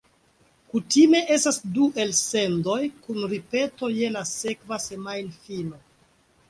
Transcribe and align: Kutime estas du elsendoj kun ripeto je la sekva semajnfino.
Kutime 0.71 1.19
estas 1.35 1.59
du 1.75 1.89
elsendoj 2.05 2.79
kun 3.05 3.29
ripeto 3.35 3.93
je 4.01 4.13
la 4.19 4.27
sekva 4.35 4.83
semajnfino. 4.91 5.85